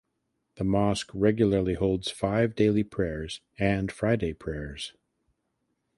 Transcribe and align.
The 0.55 0.63
mosque 0.63 1.11
regularly 1.13 1.75
holds 1.75 2.09
five 2.09 2.55
daily 2.55 2.81
prayers 2.83 3.39
and 3.59 3.91
Friday 3.91 4.33
prayers. 4.33 4.93